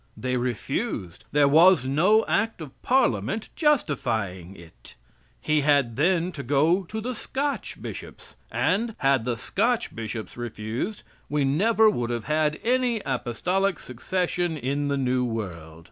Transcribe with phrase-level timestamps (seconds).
[0.17, 4.95] They refused; there was no act of Parliament justifying it.
[5.39, 11.03] He had then to go to the Scotch Bishops; and, had the Scotch Bishops refused,
[11.29, 15.79] we never would have had any apostolic succession in the new world.